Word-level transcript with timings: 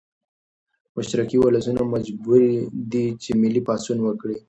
مشرقي 0.97 1.37
ولسونه 1.41 1.81
مجبوري 1.93 2.55
دي 2.91 3.05
چې 3.23 3.29
ملي 3.41 3.61
پاڅون 3.67 3.97
وکړي. 4.03 4.37